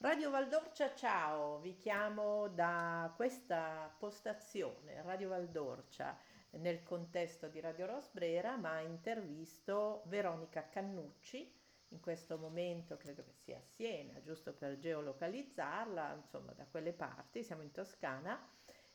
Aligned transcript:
Radio 0.00 0.30
Valdorcia, 0.30 0.94
ciao, 0.94 1.58
vi 1.58 1.76
chiamo 1.76 2.46
da 2.46 3.12
questa 3.16 3.92
postazione, 3.98 5.02
Radio 5.02 5.30
Valdorcia, 5.30 6.16
nel 6.50 6.84
contesto 6.84 7.48
di 7.48 7.58
Radio 7.58 7.86
Rosbrera, 7.86 8.56
ma 8.56 8.78
intervisto 8.78 10.02
Veronica 10.04 10.68
Cannucci, 10.68 11.52
in 11.88 11.98
questo 11.98 12.38
momento 12.38 12.96
credo 12.96 13.24
che 13.24 13.32
sia 13.32 13.56
a 13.56 13.60
Siena, 13.74 14.22
giusto 14.22 14.52
per 14.52 14.78
geolocalizzarla, 14.78 16.14
insomma 16.14 16.52
da 16.52 16.64
quelle 16.70 16.92
parti, 16.92 17.42
siamo 17.42 17.62
in 17.62 17.72
Toscana, 17.72 18.40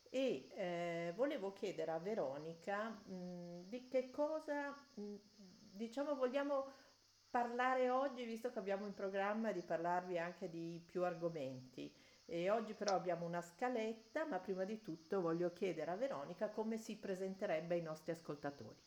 e 0.08 0.48
eh, 0.54 1.12
volevo 1.14 1.52
chiedere 1.52 1.90
a 1.90 1.98
Veronica 1.98 2.88
mh, 2.88 3.68
di 3.68 3.88
che 3.88 4.08
cosa, 4.08 4.74
mh, 4.94 5.14
diciamo, 5.70 6.14
vogliamo 6.14 6.66
parlare 7.34 7.90
oggi, 7.90 8.24
visto 8.24 8.52
che 8.52 8.60
abbiamo 8.60 8.86
in 8.86 8.94
programma 8.94 9.50
di 9.50 9.60
parlarvi 9.60 10.16
anche 10.18 10.48
di 10.48 10.80
più 10.86 11.02
argomenti. 11.02 11.92
E 12.26 12.48
oggi 12.48 12.74
però 12.74 12.94
abbiamo 12.94 13.26
una 13.26 13.42
scaletta, 13.42 14.24
ma 14.24 14.38
prima 14.38 14.62
di 14.62 14.80
tutto 14.80 15.20
voglio 15.20 15.52
chiedere 15.52 15.90
a 15.90 15.96
Veronica 15.96 16.48
come 16.50 16.78
si 16.78 16.96
presenterebbe 16.96 17.74
ai 17.74 17.82
nostri 17.82 18.12
ascoltatori. 18.12 18.80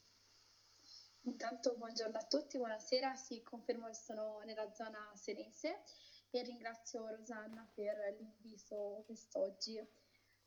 Intanto 1.23 1.75
buongiorno 1.75 2.17
a 2.17 2.23
tutti, 2.23 2.57
buonasera, 2.57 3.17
sì, 3.17 3.43
confermo 3.43 3.87
che 3.87 3.95
sono 3.95 4.39
nella 4.45 4.71
zona 4.71 5.11
senese 5.13 5.83
e 6.29 6.41
ringrazio 6.41 7.05
Rosanna 7.05 7.69
per 7.73 8.15
l'invito 8.17 9.03
quest'oggi. 9.05 9.85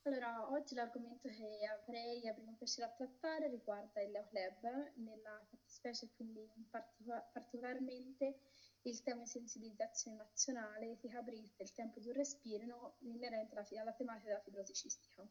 Allora, 0.04 0.50
oggi 0.50 0.74
l'argomento 0.74 1.28
che 1.28 1.66
avrei, 1.66 2.27
avremo 2.27 2.54
piacere 2.56 2.86
a 2.86 2.90
trattare 2.90 3.48
riguarda 3.48 4.00
il 4.00 4.10
Lab, 4.10 4.92
nella 4.96 5.45
fattispecie 5.48 6.09
quindi 6.16 6.50
partic- 6.70 7.30
particolarmente 7.32 8.38
il 8.82 9.02
tema 9.02 9.20
di 9.20 9.26
sensibilizzazione 9.26 10.16
nazionale, 10.16 10.90
etica 10.92 11.20
brief 11.20 11.59
e 11.59 11.64
il 11.64 11.73
tempo 11.73 12.00
di 12.00 12.09
un 12.09 12.14
respiro 12.14 12.96
inerente 13.00 13.54
alla, 13.54 13.66
alla 13.80 13.92
tematica 13.92 14.28
della 14.28 14.40
fibrosi 14.40 14.73
cistica. 14.73 15.26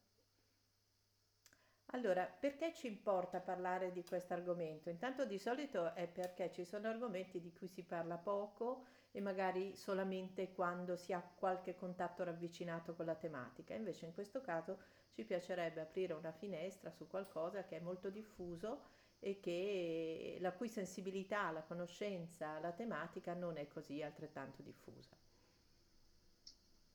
Allora, 1.94 2.26
perché 2.26 2.72
ci 2.74 2.86
importa 2.86 3.40
parlare 3.40 3.92
di 3.92 4.04
questo 4.04 4.34
argomento? 4.34 4.90
Intanto 4.90 5.26
di 5.26 5.40
solito 5.40 5.96
è 5.96 6.08
perché 6.08 6.52
ci 6.52 6.64
sono 6.64 6.88
argomenti 6.88 7.40
di 7.42 7.52
cui 7.52 7.68
si 7.68 7.84
parla 7.84 8.18
poco 8.18 8.86
e 9.12 9.20
magari 9.22 9.76
solamente 9.76 10.52
quando 10.52 10.96
si 10.96 11.14
ha 11.14 11.22
qualche 11.22 11.76
contatto 11.76 12.24
ravvicinato 12.24 12.94
con 12.94 13.06
la 13.06 13.16
tematica. 13.16 13.74
Invece 13.74 14.06
in 14.06 14.14
questo 14.14 14.40
caso 14.40 14.78
ci 15.10 15.24
piacerebbe 15.26 15.82
aprire 15.82 16.14
una 16.14 16.32
finestra 16.32 16.92
su 16.92 17.08
qualcosa 17.08 17.66
che 17.66 17.78
è 17.78 17.82
molto 17.82 18.12
diffuso 18.12 18.84
e 19.18 19.40
che, 19.40 20.38
la 20.42 20.54
cui 20.54 20.70
sensibilità, 20.70 21.50
la 21.50 21.64
conoscenza, 21.64 22.60
la 22.60 22.72
tematica 22.72 23.34
non 23.34 23.58
è 23.58 23.68
così 23.68 24.04
altrettanto 24.04 24.62
diffusa. 24.62 25.18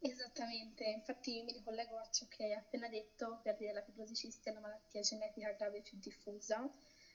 Esattamente, 0.06 0.84
infatti 0.84 1.40
mi 1.40 1.52
ricollego 1.52 1.96
a 1.96 2.06
ciò 2.10 2.26
che 2.28 2.44
hai 2.44 2.52
appena 2.52 2.88
detto, 2.88 3.40
per 3.42 3.56
dire 3.56 3.72
la 3.72 3.80
fibrosi 3.80 4.14
cistica 4.14 4.50
è 4.50 4.52
una 4.52 4.60
malattia 4.60 5.00
genetica 5.00 5.50
grave 5.52 5.80
più 5.80 5.96
diffusa. 5.98 6.70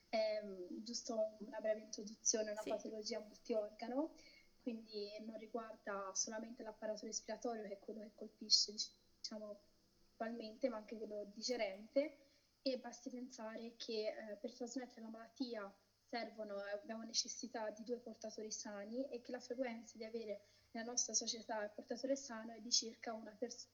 È 0.09 0.41
giusto 0.81 1.35
una 1.41 1.59
breve 1.59 1.81
introduzione, 1.81 2.49
una 2.49 2.61
sì. 2.63 2.69
patologia 2.69 3.19
multiorgano, 3.19 4.15
quindi 4.59 5.07
non 5.19 5.37
riguarda 5.37 6.09
solamente 6.15 6.63
l'apparato 6.63 7.05
respiratorio 7.05 7.61
che 7.67 7.73
è 7.73 7.79
quello 7.79 8.01
che 8.01 8.11
colpisce, 8.15 8.73
diciamo, 9.17 9.59
principalmente, 10.15 10.67
ma 10.67 10.77
anche 10.77 10.97
quello 10.97 11.25
digerente 11.25 12.17
e 12.63 12.79
basti 12.79 13.11
pensare 13.11 13.75
che 13.77 14.07
eh, 14.07 14.35
per 14.37 14.51
trasmettere 14.51 15.01
la 15.01 15.09
malattia 15.09 15.71
servono, 16.07 16.57
abbiamo 16.57 17.03
necessità 17.03 17.69
di 17.69 17.83
due 17.83 17.99
portatori 17.99 18.49
sani 18.49 19.07
e 19.09 19.21
che 19.21 19.31
la 19.31 19.39
frequenza 19.39 19.95
di 19.95 20.05
avere 20.05 20.41
nella 20.71 20.85
nostra 20.91 21.13
società 21.13 21.63
il 21.63 21.71
portatore 21.73 22.15
sano 22.15 22.53
è 22.53 22.59
di 22.59 22.71
circa 22.71 23.13
una 23.13 23.35
persona 23.37 23.73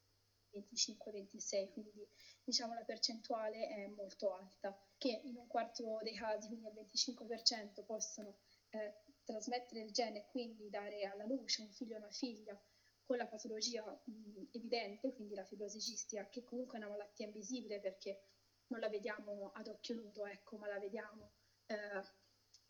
25-26, 0.56 1.70
quindi 1.72 2.08
diciamo 2.44 2.74
la 2.74 2.84
percentuale 2.84 3.68
è 3.68 3.88
molto 3.88 4.34
alta, 4.34 4.78
che 4.98 5.22
in 5.23 5.36
un 5.36 5.48
quarto 5.48 6.00
dei 6.02 6.16
casi, 6.16 6.48
quindi 6.48 6.67
al 6.67 6.73
25%, 6.73 7.84
possono 7.86 8.38
eh, 8.70 9.02
trasmettere 9.23 9.82
il 9.82 9.92
gene 9.92 10.20
e 10.20 10.26
quindi 10.26 10.70
dare 10.70 11.04
alla 11.05 11.26
luce 11.26 11.61
un 11.61 11.72
figlio 11.72 11.95
o 11.95 12.00
una 12.00 12.11
figlia 12.11 12.58
con 13.04 13.17
la 13.17 13.28
patologia 13.28 13.84
mh, 13.84 14.45
evidente, 14.52 15.14
quindi 15.14 15.36
la 15.36 15.44
fibrosi 15.44 15.80
cistica, 15.82 16.28
che 16.30 16.44
comunque 16.44 16.78
è 16.78 16.82
una 16.82 16.89
malattia 16.89 17.26
invisibile 17.26 17.80
perché 17.80 18.22
non 18.67 18.80
la 18.80 18.89
vediamo 18.89 19.52
ad 19.54 19.67
occhio 19.67 19.95
nudo, 19.95 20.26
ecco, 20.26 20.58
ma 20.58 20.67
la 20.67 20.80
vediamo 20.80 21.34
eh, 21.67 22.02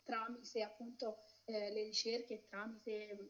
tramite 0.02 0.62
appunto 0.62 1.22
eh, 1.46 1.70
le 1.70 1.82
ricerche, 1.84 2.44
tramite 2.48 3.28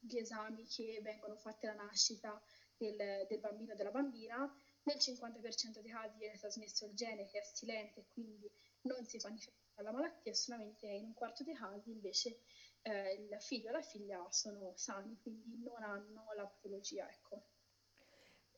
gli 0.00 0.16
esami 0.16 0.66
che 0.66 1.00
vengono 1.02 1.36
fatti 1.36 1.66
alla 1.66 1.84
nascita 1.84 2.40
del, 2.76 3.26
del 3.28 3.40
bambino 3.40 3.72
o 3.72 3.76
della 3.76 3.90
bambina. 3.90 4.52
Nel 4.84 4.96
50% 4.96 5.80
dei 5.80 5.90
casi 5.90 6.16
viene 6.18 6.38
trasmesso 6.38 6.86
il 6.86 6.94
gene 6.94 7.26
che 7.26 7.40
è 7.40 7.44
silente 7.44 8.00
e 8.00 8.06
quindi 8.08 8.50
non 8.82 9.04
si 9.04 9.18
manifesta 9.22 9.82
la 9.82 9.92
malattia, 9.92 10.32
solamente 10.32 10.86
in 10.86 11.04
un 11.04 11.14
quarto 11.14 11.44
dei 11.44 11.54
casi 11.54 11.90
invece 11.90 12.40
eh, 12.82 13.12
il 13.12 13.36
figlio 13.40 13.68
e 13.68 13.72
la 13.72 13.82
figlia 13.82 14.26
sono 14.30 14.72
sani, 14.76 15.18
quindi 15.20 15.62
non 15.62 15.82
hanno 15.82 16.32
la 16.34 16.46
patologia. 16.46 17.08
Ecco. 17.10 17.42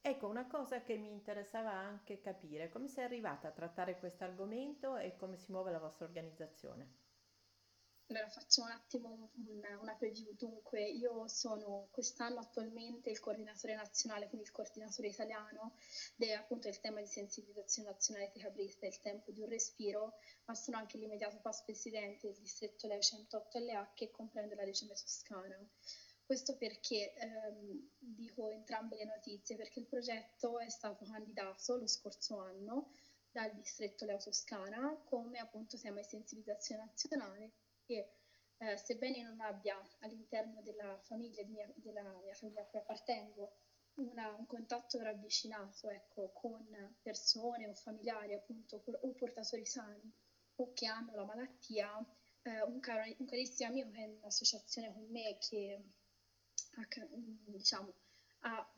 Ecco, 0.02 0.28
una 0.28 0.46
cosa 0.46 0.82
che 0.82 0.96
mi 0.96 1.10
interessava 1.10 1.72
anche 1.72 2.20
capire, 2.20 2.70
come 2.70 2.88
sei 2.88 3.04
arrivata 3.04 3.48
a 3.48 3.52
trattare 3.52 3.98
questo 3.98 4.24
argomento 4.24 4.96
e 4.96 5.16
come 5.16 5.36
si 5.36 5.50
muove 5.50 5.72
la 5.72 5.78
vostra 5.78 6.06
organizzazione? 6.06 7.09
Allora 8.10 8.28
faccio 8.28 8.62
un 8.62 8.70
attimo 8.72 9.30
un, 9.36 9.62
una 9.80 9.94
preview. 9.94 10.34
Dunque, 10.34 10.82
io 10.82 11.28
sono 11.28 11.86
quest'anno 11.92 12.40
attualmente 12.40 13.08
il 13.08 13.20
coordinatore 13.20 13.76
nazionale, 13.76 14.26
quindi 14.26 14.48
il 14.48 14.52
coordinatore 14.52 15.06
italiano, 15.06 15.76
del 16.16 16.32
appunto 16.32 16.66
il 16.66 16.80
tema 16.80 16.98
di 17.00 17.06
sensibilizzazione 17.06 17.90
nazionale 17.90 18.26
etica 18.26 18.50
brista 18.50 18.84
e 18.84 18.88
il 18.88 19.00
tempo 19.00 19.30
di 19.30 19.40
un 19.40 19.48
respiro, 19.48 20.14
ma 20.46 20.56
sono 20.56 20.78
anche 20.78 20.98
l'immediato 20.98 21.38
past 21.40 21.64
presidente 21.64 22.26
del 22.26 22.40
distretto 22.40 22.88
Leo 22.88 22.98
108 22.98 23.58
LA 23.60 23.92
che 23.94 24.10
comprende 24.10 24.56
la 24.56 24.64
regione 24.64 24.94
toscana. 24.94 25.56
Questo 26.24 26.56
perché 26.56 27.14
ehm, 27.14 27.90
dico 27.96 28.50
entrambe 28.50 28.96
le 28.96 29.04
notizie, 29.04 29.54
perché 29.54 29.78
il 29.78 29.86
progetto 29.86 30.58
è 30.58 30.68
stato 30.68 31.04
candidato 31.04 31.76
lo 31.76 31.86
scorso 31.86 32.40
anno 32.40 32.90
dal 33.30 33.54
distretto 33.54 34.04
Leo 34.04 34.18
Toscana 34.18 35.00
come 35.04 35.38
appunto 35.38 35.78
tema 35.78 36.00
di 36.00 36.06
sensibilizzazione 36.08 36.82
nazionale 36.82 37.52
che 37.90 38.12
eh, 38.58 38.76
sebbene 38.76 39.22
non 39.22 39.40
abbia 39.40 39.76
all'interno 40.00 40.62
della 40.62 40.96
famiglia, 41.00 41.44
mia, 41.46 41.68
della 41.74 42.02
mia 42.22 42.34
famiglia 42.34 42.62
a 42.62 42.66
cui 42.66 42.78
appartengo, 42.78 43.56
una, 43.94 44.30
un 44.30 44.46
contatto 44.46 45.00
ravvicinato 45.00 45.90
ecco, 45.90 46.30
con 46.32 46.96
persone 47.02 47.66
o 47.66 47.74
familiari 47.74 48.34
appunto 48.34 48.82
o 48.86 49.12
portatori 49.14 49.66
sani 49.66 50.12
o 50.56 50.72
che 50.72 50.86
hanno 50.86 51.14
la 51.14 51.24
malattia, 51.24 51.90
eh, 52.42 52.62
un, 52.62 52.78
caro, 52.78 53.12
un 53.18 53.26
carissimo 53.26 53.70
amico 53.70 53.90
che 53.90 53.98
è 53.98 54.06
in 54.06 54.20
associazione 54.24 54.92
con 54.92 55.06
me 55.10 55.38
che 55.38 55.82
diciamo, 57.46 57.92
ha 58.40 58.72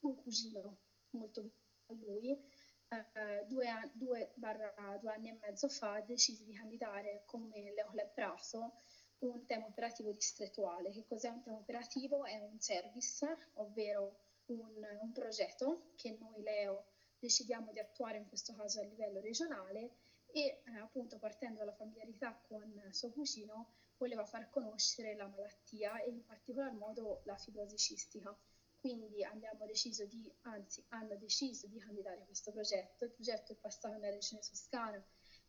un 0.00 0.16
cugino 0.16 0.78
molto 1.10 1.42
vicino 1.42 1.60
a 1.86 1.92
lui, 1.92 2.50
eh, 2.92 3.44
due, 3.46 3.90
due, 3.92 4.32
barra, 4.34 4.98
due, 5.00 5.12
anni 5.12 5.30
e 5.30 5.38
mezzo 5.40 5.68
fa 5.68 6.00
decisi 6.00 6.44
di 6.44 6.54
candidare 6.54 7.22
come 7.26 7.72
Leo 7.72 7.90
Lebraso 7.92 8.82
un 9.18 9.46
tema 9.46 9.66
operativo 9.66 10.12
distrettuale. 10.12 10.90
Che 10.90 11.04
cos'è 11.06 11.28
un 11.28 11.42
tema 11.42 11.56
operativo? 11.56 12.24
È 12.24 12.38
un 12.38 12.58
service, 12.60 13.50
ovvero 13.54 14.16
un, 14.46 14.84
un 15.00 15.12
progetto 15.12 15.92
che 15.96 16.16
noi 16.18 16.42
Leo 16.42 16.86
decidiamo 17.18 17.70
di 17.72 17.78
attuare 17.78 18.18
in 18.18 18.26
questo 18.26 18.52
caso 18.54 18.80
a 18.80 18.84
livello 18.84 19.20
regionale 19.20 19.96
e 20.32 20.62
eh, 20.64 20.78
appunto 20.80 21.18
partendo 21.18 21.58
dalla 21.58 21.74
familiarità 21.74 22.36
con 22.48 22.88
suo 22.90 23.10
cugino 23.10 23.74
voleva 23.96 24.24
far 24.24 24.50
conoscere 24.50 25.14
la 25.14 25.28
malattia 25.28 26.02
e 26.02 26.10
in 26.10 26.24
particolar 26.24 26.72
modo 26.72 27.20
la 27.24 27.36
fibrosi 27.36 27.76
cistica. 27.76 28.36
Quindi 28.82 29.22
abbiamo 29.22 29.64
deciso 29.64 30.04
di, 30.06 30.28
anzi 30.40 30.84
hanno 30.88 31.14
deciso 31.14 31.68
di 31.68 31.78
candidare 31.78 32.24
questo 32.24 32.50
progetto. 32.50 33.04
Il 33.04 33.12
progetto 33.12 33.52
è 33.52 33.54
passato 33.54 33.94
nella 33.94 34.10
regione 34.10 34.42
toscana 34.42 35.00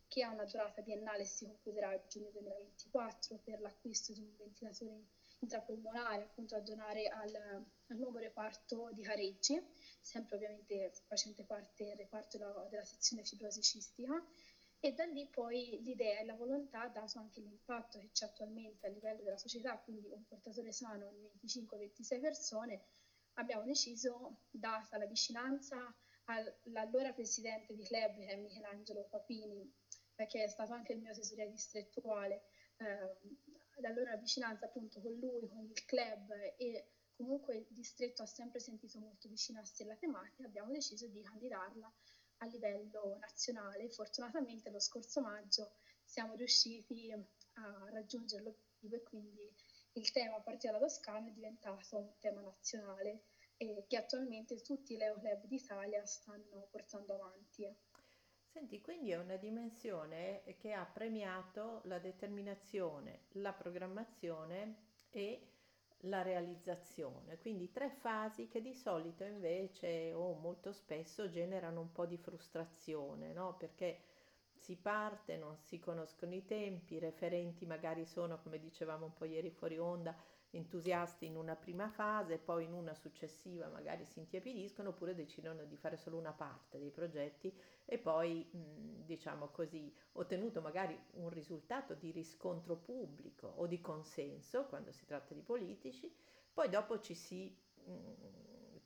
che 0.07 0.21
ha 0.21 0.29
una 0.29 0.45
durata 0.45 0.83
biennale 0.83 1.23
e 1.23 1.25
si 1.25 1.45
concluderà 1.45 1.89
a 1.89 2.05
giugno 2.05 2.29
2024 2.29 3.39
per 3.43 3.59
l'acquisto 3.59 4.13
di 4.13 4.21
un 4.21 4.35
ventilatore 4.37 5.07
intrapolmonare 5.39 6.25
appunto 6.25 6.53
da 6.53 6.61
donare 6.61 7.07
al, 7.07 7.33
al 7.87 7.97
nuovo 7.97 8.19
reparto 8.19 8.91
di 8.93 9.01
Careggi, 9.01 9.59
sempre 9.99 10.35
ovviamente 10.35 10.91
facente 11.07 11.43
parte 11.43 11.85
del 11.85 11.97
reparto 11.97 12.37
della, 12.37 12.67
della 12.69 12.85
sezione 12.85 13.23
fibrosi 13.23 13.63
cistica 13.63 14.23
e 14.79 14.93
da 14.93 15.05
lì 15.05 15.27
poi 15.27 15.81
l'idea 15.81 16.19
e 16.19 16.25
la 16.25 16.35
volontà, 16.35 16.87
dato 16.87 17.17
anche 17.17 17.39
l'impatto 17.39 17.97
che 17.97 18.11
c'è 18.11 18.25
attualmente 18.25 18.85
a 18.85 18.89
livello 18.91 19.23
della 19.23 19.37
società, 19.37 19.79
quindi 19.79 20.07
un 20.11 20.23
portatore 20.23 20.71
sano 20.71 21.09
di 21.09 21.31
25-26 21.47 22.19
persone, 22.21 22.83
abbiamo 23.35 23.63
deciso, 23.63 24.41
data 24.49 24.97
la 24.97 25.05
vicinanza 25.05 25.93
all'allora 26.25 27.13
presidente 27.13 27.73
di 27.75 27.83
club, 27.83 28.17
che 28.17 28.27
è 28.27 28.35
Michelangelo 28.37 29.07
Papini, 29.09 29.71
che 30.27 30.43
è 30.43 30.47
stato 30.47 30.73
anche 30.73 30.93
il 30.93 30.99
mio 30.99 31.13
tesoria 31.13 31.47
distrettuale, 31.47 32.43
eh, 32.77 33.17
l'allora 33.81 34.15
vicinanza 34.15 34.65
appunto 34.65 35.01
con 35.01 35.13
lui, 35.13 35.47
con 35.47 35.65
il 35.65 35.85
club 35.85 36.31
e 36.57 36.91
comunque 37.11 37.57
il 37.57 37.67
distretto 37.69 38.23
ha 38.23 38.27
sempre 38.27 38.59
sentito 38.59 38.99
molto 38.99 39.27
vicino 39.27 39.59
a 39.59 39.65
sé 39.65 39.85
la 39.85 39.95
tematica, 39.95 40.45
abbiamo 40.45 40.71
deciso 40.71 41.07
di 41.07 41.21
candidarla 41.21 41.91
a 42.37 42.45
livello 42.45 43.17
nazionale. 43.19 43.89
Fortunatamente 43.89 44.69
lo 44.69 44.79
scorso 44.79 45.21
maggio 45.21 45.73
siamo 46.03 46.35
riusciti 46.35 47.11
a 47.11 47.89
raggiungere 47.91 48.43
l'obiettivo 48.43 48.95
e 48.95 49.03
quindi 49.03 49.55
il 49.93 50.11
tema 50.11 50.39
partito 50.39 50.67
dalla 50.67 50.79
Toscana 50.79 51.27
è 51.27 51.31
diventato 51.31 51.97
un 51.97 52.11
tema 52.19 52.41
nazionale 52.41 53.23
e 53.57 53.85
che 53.87 53.97
attualmente 53.97 54.61
tutti 54.61 54.93
i 54.93 54.97
Leo 54.97 55.19
Club 55.19 55.45
d'Italia 55.45 56.05
stanno 56.05 56.67
portando 56.71 57.13
avanti. 57.13 57.71
Senti, 58.45 58.81
quindi 58.81 59.11
è 59.11 59.17
una 59.17 59.35
dimensione 59.35 60.43
che 60.59 60.73
ha 60.73 60.85
premiato 60.85 61.81
la 61.85 61.99
determinazione, 61.99 63.21
la 63.33 63.53
programmazione 63.53 64.75
e 65.09 65.47
la 66.05 66.21
realizzazione, 66.21 67.37
quindi 67.37 67.71
tre 67.71 67.89
fasi 67.89 68.47
che 68.47 68.61
di 68.61 68.73
solito 68.73 69.23
invece 69.23 70.11
o 70.13 70.33
molto 70.33 70.73
spesso 70.73 71.29
generano 71.29 71.79
un 71.79 71.91
po' 71.91 72.05
di 72.05 72.17
frustrazione, 72.17 73.31
no? 73.31 73.55
Perché 73.55 74.01
si 74.63 74.77
parte, 74.77 75.35
non 75.35 75.57
si 75.57 75.77
conoscono 75.77 76.33
i 76.33 76.45
tempi, 76.45 76.93
i 76.93 76.99
referenti 76.99 77.65
magari 77.65 78.05
sono, 78.05 78.39
come 78.39 78.59
dicevamo 78.59 79.05
un 79.07 79.13
po' 79.13 79.25
ieri 79.25 79.51
fuori 79.51 79.77
onda, 79.77 80.15
entusiasti 80.51 81.25
in 81.25 81.35
una 81.35 81.57
prima 81.57 81.89
fase, 81.89 82.37
poi 82.37 82.63
in 82.63 82.71
una 82.71 82.93
successiva 82.93 83.67
magari 83.67 84.05
si 84.05 84.19
intiepidiscono 84.19 84.89
oppure 84.89 85.15
decidono 85.15 85.65
di 85.65 85.75
fare 85.75 85.97
solo 85.97 86.17
una 86.17 86.31
parte 86.31 86.79
dei 86.79 86.91
progetti 86.91 87.53
e 87.83 87.97
poi, 87.97 88.47
diciamo 88.53 89.49
così, 89.49 89.93
ottenuto 90.13 90.61
magari 90.61 90.97
un 91.15 91.29
risultato 91.29 91.93
di 91.93 92.11
riscontro 92.11 92.77
pubblico 92.77 93.47
o 93.47 93.67
di 93.67 93.81
consenso 93.81 94.65
quando 94.67 94.93
si 94.93 95.05
tratta 95.05 95.33
di 95.33 95.41
politici, 95.41 96.09
poi 96.53 96.69
dopo 96.69 97.01
ci 97.01 97.15
si 97.15 97.53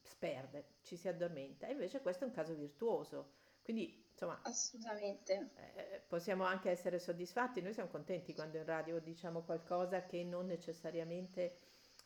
sperde, 0.02 0.78
ci 0.82 0.96
si 0.96 1.08
addormenta. 1.08 1.68
Invece 1.68 2.02
questo 2.02 2.24
è 2.24 2.28
un 2.28 2.34
caso 2.34 2.56
virtuoso. 2.56 3.46
Quindi, 3.68 4.02
insomma, 4.14 4.40
assolutamente. 4.44 5.50
Eh, 5.76 6.02
possiamo 6.08 6.46
anche 6.46 6.70
essere 6.70 7.00
soddisfatti, 7.00 7.60
noi 7.60 7.74
siamo 7.74 7.90
contenti 7.90 8.34
quando 8.34 8.56
in 8.56 8.64
radio 8.64 8.98
diciamo 9.02 9.42
qualcosa 9.42 10.06
che 10.06 10.24
non 10.24 10.46
necessariamente 10.46 11.58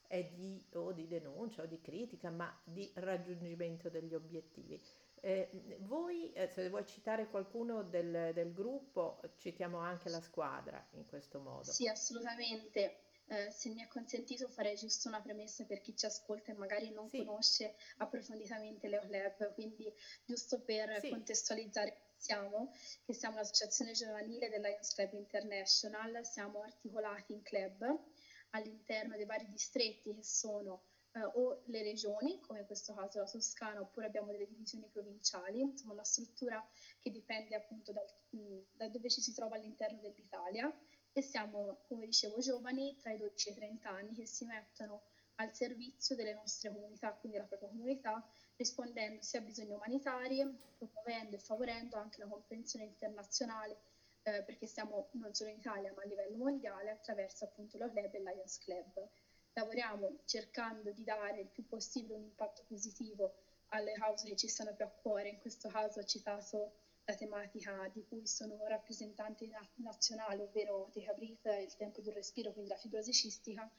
è 0.08 0.24
di, 0.24 0.66
o 0.74 0.92
di 0.92 1.06
denuncia 1.06 1.62
o 1.62 1.68
di 1.68 1.80
critica, 1.80 2.32
ma 2.32 2.52
di 2.64 2.92
raggiungimento 2.96 3.90
degli 3.90 4.16
obiettivi. 4.16 4.82
Eh, 5.20 5.78
voi, 5.82 6.34
eh, 6.34 6.48
se 6.48 6.68
vuoi 6.68 6.84
citare 6.88 7.28
qualcuno 7.28 7.84
del, 7.84 8.32
del, 8.34 8.54
gruppo, 8.54 9.22
citiamo 9.38 9.78
anche 9.78 10.10
la 10.10 10.20
squadra 10.20 10.84
in 10.94 11.06
questo 11.06 11.40
modo. 11.40 11.72
Sì, 11.72 11.88
assolutamente. 11.88 13.02
Eh, 13.32 13.50
se 13.50 13.70
mi 13.70 13.82
è 13.82 13.88
consentito 13.88 14.50
farei 14.50 14.76
giusto 14.76 15.08
una 15.08 15.22
premessa 15.22 15.64
per 15.64 15.80
chi 15.80 15.96
ci 15.96 16.06
ascolta 16.06 16.52
e 16.52 16.56
magari 16.56 16.92
non 16.92 17.08
sì. 17.08 17.24
conosce 17.24 17.76
approfonditamente 17.98 18.90
l'EOLab, 18.90 19.54
quindi 19.54 19.90
giusto 20.26 20.60
per 20.60 21.00
sì. 21.00 21.08
contestualizzare 21.12 22.12
siamo, 22.18 22.74
che 23.06 23.14
siamo 23.14 23.38
l'associazione 23.38 23.94
giovanile 23.94 24.50
del 24.50 24.60
Lions 24.60 24.94
Club 24.94 25.14
International, 25.14 26.26
siamo 26.26 26.62
articolati 26.62 27.32
in 27.32 27.42
club 27.42 28.02
all'interno 28.50 29.16
dei 29.16 29.26
vari 29.26 29.48
distretti 29.48 30.14
che 30.14 30.24
sono 30.24 30.84
eh, 31.14 31.24
o 31.24 31.62
le 31.68 31.84
regioni, 31.84 32.38
come 32.42 32.60
in 32.60 32.66
questo 32.66 32.94
caso 32.94 33.20
la 33.20 33.30
Toscana, 33.30 33.80
oppure 33.80 34.08
abbiamo 34.08 34.34
delle 34.34 34.46
divisioni 34.46 34.90
provinciali, 34.90 35.62
insomma 35.62 35.94
una 35.94 36.04
struttura 36.04 36.62
che 37.00 37.10
dipende 37.10 37.56
appunto 37.56 37.94
dal, 37.94 38.06
mh, 38.32 38.60
da 38.74 38.90
dove 38.90 39.10
ci 39.10 39.22
si 39.22 39.34
trova 39.34 39.56
all'interno 39.56 40.02
dell'Italia 40.02 40.70
e 41.14 41.22
siamo, 41.22 41.80
come 41.88 42.06
dicevo, 42.06 42.40
giovani 42.40 42.96
tra 42.98 43.12
i 43.12 43.18
12 43.18 43.50
e 43.50 43.52
i 43.52 43.56
30 43.56 43.90
anni 43.90 44.14
che 44.14 44.26
si 44.26 44.46
mettono 44.46 45.04
al 45.36 45.54
servizio 45.54 46.16
delle 46.16 46.34
nostre 46.34 46.72
comunità, 46.72 47.12
quindi 47.14 47.38
della 47.38 47.48
propria 47.48 47.70
comunità, 47.70 48.24
rispondendo 48.56 49.22
sia 49.22 49.40
a 49.40 49.44
bisogni 49.44 49.74
umanitari, 49.74 50.46
promuovendo 50.78 51.36
e 51.36 51.40
favorendo 51.40 51.98
anche 51.98 52.20
la 52.20 52.28
comprensione 52.28 52.86
internazionale, 52.86 53.78
eh, 54.24 54.44
perché 54.44 54.68
siamo 54.68 55.10
non 55.14 55.34
solo 55.34 55.50
in 55.50 55.58
Italia 55.58 55.92
ma 55.96 56.04
a 56.04 56.06
livello 56.06 56.38
mondiale 56.38 56.92
attraverso 56.92 57.46
appunto 57.46 57.78
lo 57.78 57.90
Club 57.90 58.14
e 58.14 58.20
Lions 58.20 58.58
Club 58.60 59.10
lavoriamo 59.54 60.20
cercando 60.26 60.92
di 60.92 61.04
dare 61.04 61.42
il 61.42 61.48
più 61.48 61.66
possibile 61.68 62.16
un 62.16 62.24
impatto 62.24 62.64
positivo 62.68 63.36
alle 63.70 63.94
cause 63.94 64.28
che 64.28 64.36
ci 64.36 64.48
stanno 64.48 64.74
più 64.74 64.86
a 64.86 64.90
cuore. 64.90 65.30
In 65.30 65.40
questo 65.40 65.70
caso 65.70 66.00
ho 66.00 66.04
citato 66.04 66.74
la 67.06 67.16
tematica 67.16 67.90
di 67.94 68.06
cui 68.06 68.26
sono 68.28 68.66
rappresentante 68.68 69.48
nazionale, 69.76 70.44
ovvero 70.44 70.90
Decabrit, 70.94 71.46
il 71.46 71.76
tempo 71.76 72.02
un 72.04 72.14
respiro, 72.14 72.52
quindi 72.52 72.70
la 72.70 72.78
fibrosi 72.78 73.12
cistica, 73.12 73.70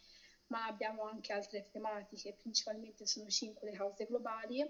ma 0.49 0.67
abbiamo 0.67 1.05
anche 1.05 1.33
altre 1.33 1.69
tematiche, 1.71 2.35
principalmente 2.35 3.07
sono 3.07 3.29
cinque 3.29 3.71
le 3.71 3.77
cause 3.77 4.05
globali, 4.07 4.63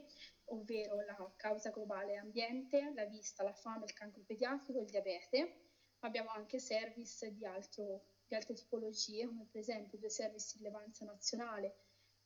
ovvero 0.47 0.97
la 1.03 1.33
causa 1.37 1.71
globale 1.71 2.17
ambiente, 2.17 2.93
la 2.95 3.05
vista, 3.07 3.43
la 3.43 3.53
fame, 3.53 3.87
il 3.87 3.93
cancro 3.93 4.23
pediatrico 4.25 4.79
e 4.79 4.83
il 4.83 4.89
diabete. 4.89 5.57
Abbiamo 6.01 6.31
anche 6.31 6.59
service 6.59 7.33
di 7.33 7.45
altro 7.47 8.05
di 8.33 8.39
altre 8.39 8.55
tipologie, 8.55 9.27
come 9.27 9.47
per 9.51 9.61
esempio 9.61 9.99
due 9.99 10.09
servizi 10.09 10.57
di 10.57 10.65
rilevanza 10.65 11.05
nazionale, 11.05 11.75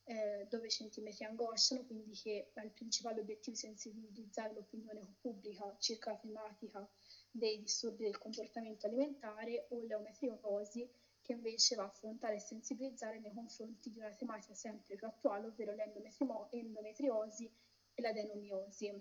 eh, 0.09 0.47
dove 0.49 0.67
i 0.67 0.71
centimetri 0.71 1.25
angosciano, 1.25 1.85
quindi 1.85 2.13
che 2.13 2.51
il 2.55 2.71
principale 2.71 3.21
obiettivo 3.21 3.57
di 3.57 3.63
sensibilizzare 3.63 4.55
l'opinione 4.55 5.05
pubblica 5.21 5.75
circa 5.79 6.13
la 6.13 6.17
tematica 6.19 6.89
dei 7.31 7.59
disturbi 7.61 8.05
del 8.05 8.19
comportamento 8.19 8.87
alimentare, 8.87 9.67
o 9.71 9.83
l'eometriosi, 9.83 10.89
che 11.21 11.33
invece 11.33 11.75
va 11.75 11.83
a 11.83 11.87
affrontare 11.87 12.37
e 12.37 12.41
sensibilizzare 12.41 13.19
nei 13.19 13.33
confronti 13.33 13.91
di 13.91 13.99
una 13.99 14.15
tematica 14.15 14.55
sempre 14.55 14.95
più 14.95 15.09
attuale, 15.09 15.49
ovvero 15.49 15.75
l'endometriosi 15.75 17.53
e 17.95 18.01
l'adenomiosi. 18.01 18.93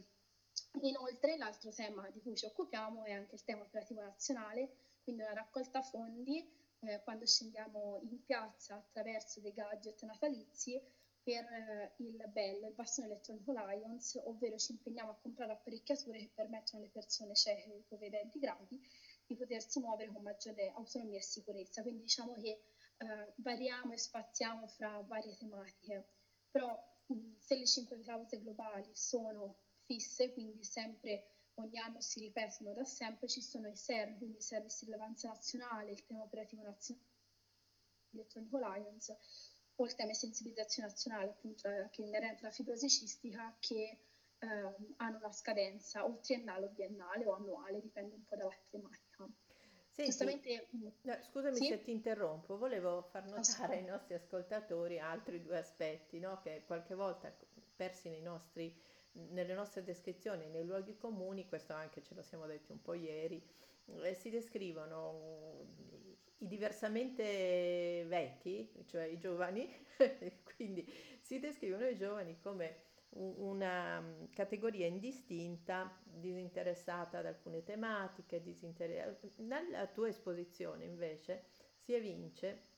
Inoltre, 0.82 1.38
l'altro 1.38 1.72
tema 1.72 2.10
di 2.10 2.20
cui 2.22 2.36
ci 2.36 2.46
occupiamo 2.46 3.04
è 3.04 3.12
anche 3.12 3.36
il 3.36 3.44
tema 3.44 3.62
operativo 3.62 4.02
nazionale, 4.02 4.72
quindi 5.04 5.22
una 5.22 5.34
raccolta 5.34 5.84
fondi 5.84 6.64
eh, 6.88 7.02
quando 7.04 7.26
scendiamo 7.26 8.02
in 8.10 8.24
piazza 8.24 8.76
attraverso 8.76 9.40
dei 9.40 9.54
gadget 9.54 10.04
natalizi 10.04 10.82
per 11.22 11.44
eh, 11.44 11.94
il 11.98 12.24
BEL, 12.30 12.66
il 12.66 12.74
bastone 12.74 13.08
elettronico 13.08 13.52
Lions, 13.52 14.16
ovvero 14.26 14.58
ci 14.58 14.74
impegniamo 14.74 15.12
a 15.12 15.20
comprare 15.20 15.54
apparecchiature 15.54 16.20
che 16.20 16.32
permettono 16.34 16.84
alle 16.84 16.92
persone 16.92 17.34
cieche 17.34 17.74
e 17.74 17.78
ipovedenti 17.78 18.38
gravi 18.38 18.80
di 19.26 19.36
potersi 19.36 19.80
muovere 19.80 20.12
con 20.12 20.22
maggiore 20.22 20.72
autonomia 20.76 21.18
e 21.18 21.24
sicurezza. 21.24 21.82
Quindi 21.82 22.02
diciamo 22.02 22.34
che 22.34 22.50
eh, 22.98 23.34
variamo 23.38 23.94
e 23.94 23.98
spaziamo 23.98 24.68
fra 24.68 25.02
varie 25.02 25.36
tematiche, 25.36 26.10
però 26.52 26.80
mh, 27.08 27.38
se 27.40 27.58
le 27.58 27.66
cinque 27.66 28.00
cause 28.04 28.40
globali 28.40 28.90
sono 28.94 29.58
fisse, 29.86 30.32
quindi 30.32 30.64
sempre 30.64 31.35
ogni 31.56 31.80
anno 31.80 32.02
si 32.02 32.20
ripetono 32.20 32.74
da 32.74 32.84
sempre, 32.84 33.28
ci 33.28 33.42
sono 33.42 33.68
i 33.68 33.76
SER, 33.76 34.18
quindi 34.18 34.38
i 34.38 34.42
servizi 34.42 34.86
di 34.86 34.92
rilevanza 34.92 35.28
nazionale, 35.30 35.92
il 35.92 36.06
tema 36.06 36.24
operativo 36.24 36.64
nazionale, 36.64 37.08
Electronic 38.12 38.54
Alliance, 38.54 39.18
o 39.76 39.86
il 39.86 39.96
tema 39.96 40.14
sensibilizzazione 40.14 40.90
nazionale, 40.90 41.30
appunto, 41.30 41.68
eh, 41.68 41.90
che 41.92 42.02
inerente 42.02 42.46
alla 42.46 42.54
fibrosi 42.54 42.90
cistica, 42.90 43.56
che 43.60 44.00
eh, 44.40 44.76
hanno 44.98 45.18
una 45.18 45.32
scadenza 45.32 46.06
o 46.06 46.20
triennale 46.20 46.66
o 46.66 46.70
biennale 46.70 47.26
o 47.26 47.36
annuale, 47.36 47.82
dipende 47.82 48.16
un 48.16 48.24
po' 48.24 48.36
dalla 48.36 48.56
tematica. 48.70 49.28
Senti, 49.96 50.12
Giustamente, 50.12 50.68
no, 51.04 51.18
scusami 51.22 51.56
sì? 51.56 51.68
se 51.68 51.82
ti 51.82 51.92
interrompo, 51.92 52.58
volevo 52.58 53.02
far 53.12 53.26
notare 53.28 53.78
ai 53.78 53.86
nostri 53.86 54.14
ascoltatori 54.14 55.00
altri 55.00 55.42
due 55.42 55.58
aspetti 55.58 56.20
no? 56.20 56.42
che 56.42 56.64
qualche 56.66 56.96
volta 56.96 57.34
persi 57.78 58.10
nei 58.10 58.22
nostri 58.22 58.78
nelle 59.30 59.54
nostre 59.54 59.84
descrizioni, 59.84 60.48
nei 60.48 60.66
luoghi 60.66 60.98
comuni, 60.98 61.48
questo 61.48 61.74
anche 61.74 62.02
ce 62.02 62.14
lo 62.14 62.22
siamo 62.22 62.46
detti 62.46 62.72
un 62.72 62.82
po' 62.82 62.94
ieri, 62.94 63.42
eh, 64.04 64.14
si 64.14 64.30
descrivono 64.30 65.66
i 66.40 66.48
diversamente 66.48 68.06
vecchi, 68.08 68.70
cioè 68.86 69.04
i 69.04 69.18
giovani, 69.18 69.70
quindi 70.56 70.86
si 71.22 71.40
descrivono 71.40 71.88
i 71.88 71.96
giovani 71.96 72.40
come 72.40 72.84
una 73.16 74.02
mm, 74.02 74.26
categoria 74.34 74.86
indistinta, 74.86 75.98
disinteressata 76.04 77.20
ad 77.20 77.26
alcune 77.26 77.64
tematiche, 77.64 78.42
disinter... 78.42 79.20
nella 79.38 79.88
tua 79.88 80.10
esposizione 80.10 80.84
invece 80.84 81.46
si 81.78 81.94
evince 81.94 82.74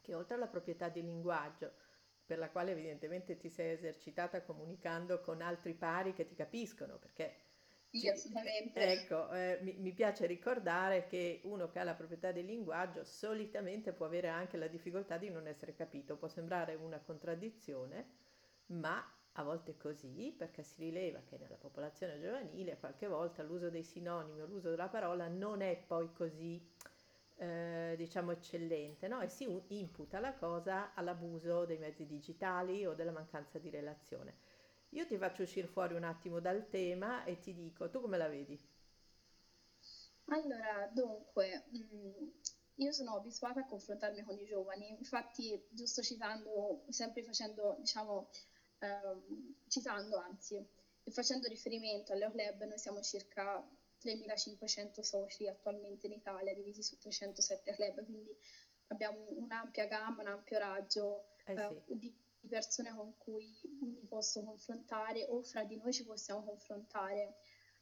che 0.00 0.14
oltre 0.14 0.34
alla 0.34 0.48
proprietà 0.48 0.88
di 0.88 1.02
linguaggio, 1.02 1.72
per 2.24 2.38
la 2.38 2.50
quale 2.50 2.72
evidentemente 2.72 3.36
ti 3.36 3.48
sei 3.48 3.72
esercitata 3.72 4.42
comunicando 4.42 5.20
con 5.20 5.42
altri 5.42 5.74
pari 5.74 6.12
che 6.12 6.26
ti 6.26 6.34
capiscono, 6.34 6.98
perché 6.98 7.34
sì, 7.90 8.08
assolutamente. 8.08 8.80
Ecco, 8.80 9.30
eh, 9.30 9.58
mi, 9.62 9.74
mi, 9.78 9.92
piace 9.92 10.26
ricordare 10.26 11.06
che 11.06 11.40
uno 11.44 11.68
che 11.68 11.78
ha 11.78 11.84
la 11.84 11.94
proprietà 11.94 12.32
del 12.32 12.44
linguaggio 12.44 13.04
solitamente 13.04 13.92
può 13.92 14.06
avere 14.06 14.28
anche 14.28 14.56
la 14.56 14.66
difficoltà 14.66 15.16
di 15.16 15.30
non 15.30 15.46
essere 15.46 15.74
capito, 15.74 16.16
può 16.16 16.26
sembrare 16.26 16.74
una 16.74 16.98
contraddizione, 16.98 18.06
ma 18.66 19.00
a 19.36 19.42
volte 19.42 19.72
è 19.72 19.76
così 19.76 20.34
perché 20.36 20.62
si 20.64 20.80
rileva 20.80 21.20
che 21.28 21.38
nella 21.38 21.56
popolazione 21.56 22.20
giovanile 22.20 22.78
qualche 22.78 23.06
volta 23.06 23.42
l'uso 23.42 23.70
dei 23.70 23.84
sinonimi 23.84 24.40
o 24.40 24.46
l'uso 24.46 24.70
della 24.70 24.88
parola 24.88 25.28
non 25.28 25.60
è 25.60 25.76
poi 25.76 26.12
così 26.12 26.64
eh, 27.36 27.94
diciamo 27.96 28.32
eccellente, 28.32 29.08
no? 29.08 29.20
E 29.20 29.28
si 29.28 29.46
imputa 29.68 30.20
la 30.20 30.34
cosa 30.34 30.92
all'abuso 30.94 31.64
dei 31.64 31.78
mezzi 31.78 32.06
digitali 32.06 32.86
o 32.86 32.94
della 32.94 33.12
mancanza 33.12 33.58
di 33.58 33.70
relazione. 33.70 34.36
Io 34.90 35.06
ti 35.06 35.16
faccio 35.18 35.42
uscire 35.42 35.66
fuori 35.66 35.94
un 35.94 36.04
attimo 36.04 36.40
dal 36.40 36.68
tema 36.68 37.24
e 37.24 37.38
ti 37.38 37.52
dico, 37.54 37.90
tu 37.90 38.00
come 38.00 38.16
la 38.16 38.28
vedi? 38.28 38.58
Allora, 40.26 40.88
dunque, 40.92 41.64
mm, 41.76 42.28
io 42.76 42.92
sono 42.92 43.16
abituata 43.16 43.60
a 43.60 43.66
confrontarmi 43.66 44.22
con 44.22 44.38
i 44.38 44.44
giovani, 44.46 44.88
infatti, 44.90 45.62
giusto 45.68 46.02
citando, 46.02 46.84
sempre 46.88 47.22
facendo, 47.22 47.76
diciamo, 47.80 48.30
ehm, 48.78 49.54
citando 49.68 50.16
anzi, 50.18 50.64
facendo 51.10 51.48
riferimento 51.48 52.12
alle 52.12 52.30
club, 52.30 52.64
noi 52.64 52.78
siamo 52.78 53.00
circa 53.02 53.62
3.500 54.04 55.00
soci 55.00 55.46
attualmente 55.46 56.06
in 56.06 56.12
Italia, 56.12 56.54
divisi 56.54 56.82
su 56.82 56.98
307 56.98 57.72
club, 57.74 58.04
quindi 58.04 58.36
abbiamo 58.88 59.26
un'ampia 59.30 59.86
gamma, 59.86 60.22
un 60.22 60.28
ampio 60.28 60.58
raggio 60.58 61.28
eh, 61.46 61.54
eh, 61.54 61.82
sì. 61.86 61.98
di 61.98 62.48
persone 62.48 62.94
con 62.94 63.16
cui 63.16 63.58
mi 63.80 64.04
posso 64.06 64.44
confrontare 64.44 65.24
o 65.24 65.42
fra 65.42 65.64
di 65.64 65.76
noi 65.76 65.92
ci 65.92 66.04
possiamo 66.04 66.44
confrontare. 66.44 67.36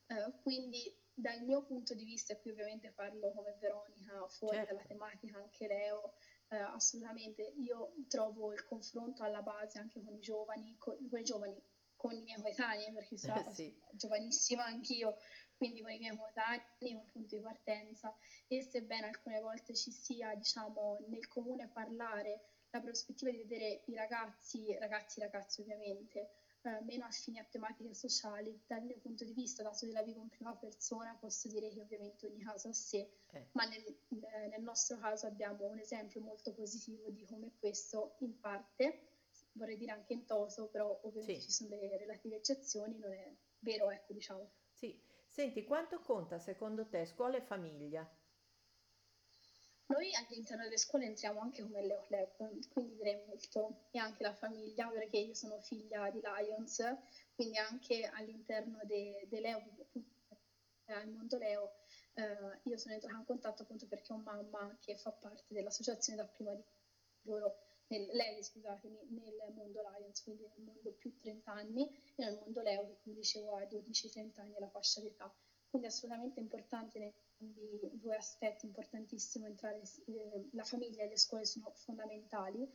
Eh, 0.06 0.32
quindi 0.42 0.96
dal 1.14 1.42
mio 1.42 1.62
punto 1.64 1.94
di 1.94 2.04
vista, 2.04 2.32
e 2.32 2.40
qui 2.40 2.52
ovviamente 2.52 2.92
parlo 2.92 3.32
come 3.32 3.56
Veronica, 3.58 4.26
fuori 4.28 4.56
certo. 4.56 4.74
dalla 4.74 4.86
tematica 4.86 5.38
anche 5.38 5.66
Leo, 5.66 6.14
eh, 6.48 6.56
assolutamente 6.56 7.42
io 7.42 7.94
trovo 8.08 8.52
il 8.52 8.64
confronto 8.64 9.22
alla 9.22 9.42
base 9.42 9.78
anche 9.78 10.02
con 10.02 10.14
i 10.14 10.20
giovani, 10.20 10.76
con, 10.78 10.96
con 11.08 11.18
i 11.18 11.24
giovani, 11.24 11.62
con 12.02 12.12
i 12.12 12.22
miei 12.22 12.40
coetanei, 12.42 12.92
perché 12.92 13.16
sono 13.16 13.48
eh, 13.48 13.54
sì. 13.54 13.80
giovanissima 13.92 14.64
anch'io, 14.64 15.16
quindi 15.56 15.82
con 15.82 15.92
i 15.92 15.98
miei 15.98 16.16
coetanei 16.16 16.94
un 16.94 17.06
punto 17.12 17.36
di 17.36 17.40
partenza 17.40 18.12
e 18.48 18.60
sebbene 18.60 19.06
alcune 19.06 19.40
volte 19.40 19.72
ci 19.76 19.92
sia, 19.92 20.34
diciamo, 20.34 20.98
nel 21.06 21.28
comune 21.28 21.68
parlare 21.68 22.40
la 22.70 22.80
prospettiva 22.80 23.30
di 23.30 23.36
vedere 23.36 23.82
i 23.86 23.94
ragazzi, 23.94 24.76
ragazzi 24.80 25.20
ragazzi 25.20 25.60
ovviamente, 25.60 26.30
eh, 26.62 26.80
meno 26.82 27.04
affini 27.04 27.38
a 27.38 27.46
tematiche 27.48 27.94
sociali, 27.94 28.60
dal 28.66 28.82
mio 28.82 28.98
punto 28.98 29.24
di 29.24 29.32
vista, 29.32 29.62
dato 29.62 29.86
che 29.86 29.92
la 29.92 30.02
vivo 30.02 30.22
in 30.22 30.28
prima 30.28 30.56
persona, 30.56 31.16
posso 31.20 31.46
dire 31.48 31.68
che 31.68 31.80
ovviamente 31.80 32.26
ogni 32.26 32.42
caso 32.42 32.68
a 32.68 32.72
sé, 32.72 33.08
eh. 33.30 33.48
ma 33.52 33.64
nel, 33.64 33.84
eh, 33.84 34.48
nel, 34.48 34.62
nostro 34.62 34.98
caso 34.98 35.26
abbiamo 35.26 35.66
un 35.66 35.78
esempio 35.78 36.20
molto 36.20 36.52
positivo 36.52 37.10
di 37.10 37.24
come 37.26 37.52
questo 37.60 38.16
in 38.20 38.40
parte, 38.40 39.11
vorrei 39.52 39.76
dire 39.76 39.92
anche 39.92 40.12
in 40.12 40.24
toto, 40.24 40.68
però 40.68 40.98
ovviamente 41.02 41.40
sì. 41.40 41.46
ci 41.46 41.52
sono 41.52 41.70
delle 41.70 41.96
relative 41.96 42.36
eccezioni, 42.36 42.98
non 42.98 43.12
è 43.12 43.34
vero, 43.58 43.90
ecco 43.90 44.12
diciamo. 44.12 44.50
Sì, 44.72 44.98
senti, 45.28 45.64
quanto 45.64 46.00
conta 46.00 46.38
secondo 46.38 46.86
te 46.88 47.04
scuola 47.06 47.36
e 47.36 47.42
famiglia? 47.42 48.08
Noi 49.86 50.14
all'interno 50.14 50.62
delle 50.62 50.78
scuole 50.78 51.04
entriamo 51.04 51.40
anche 51.40 51.62
come 51.62 51.84
Leo 51.84 52.02
Club, 52.06 52.66
quindi 52.68 52.96
direi 52.96 53.22
molto, 53.26 53.82
e 53.90 53.98
anche 53.98 54.22
la 54.22 54.32
famiglia, 54.32 54.88
perché 54.88 55.18
io 55.18 55.34
sono 55.34 55.60
figlia 55.60 56.10
di 56.10 56.20
Lions, 56.22 56.82
quindi 57.34 57.58
anche 57.58 58.04
all'interno 58.04 58.80
dei 58.84 59.28
de 59.28 59.40
Leo, 59.40 59.62
eh, 60.86 60.92
al 60.94 61.08
mondo 61.10 61.36
Leo, 61.36 61.74
eh, 62.14 62.60
io 62.62 62.78
sono 62.78 62.94
entrata 62.94 63.16
in 63.18 63.24
contatto 63.24 63.62
appunto 63.62 63.86
perché 63.86 64.12
ho 64.14 64.16
mamma 64.16 64.74
che 64.80 64.96
fa 64.96 65.12
parte 65.12 65.44
dell'associazione 65.48 66.22
da 66.22 66.26
prima 66.26 66.54
di 66.54 66.64
loro, 67.22 67.71
nel, 67.92 68.08
lei 68.12 68.42
scusatemi, 68.42 68.98
nel 69.10 69.52
mondo 69.54 69.82
Lions, 69.82 70.22
quindi 70.22 70.46
nel 70.46 70.64
mondo 70.64 70.92
più 70.92 71.14
30 71.18 71.52
anni, 71.52 71.86
e 72.16 72.24
nel 72.24 72.38
mondo 72.38 72.62
Leo 72.62 72.86
che 72.86 72.96
come 73.02 73.16
dicevo 73.16 73.56
ha 73.56 73.62
12-30 73.62 74.40
anni 74.40 74.54
la 74.58 74.68
fascia 74.68 75.00
d'età. 75.00 75.32
Quindi 75.68 75.88
assolutamente 75.88 76.40
importante 76.40 77.14
quindi 77.36 77.80
due 77.94 78.16
aspetti 78.16 78.66
importantissimi, 78.66 79.46
entrare, 79.46 79.82
eh, 80.06 80.48
la 80.52 80.64
famiglia 80.64 81.04
e 81.04 81.08
le 81.08 81.16
scuole 81.16 81.44
sono 81.44 81.70
fondamentali. 81.74 82.68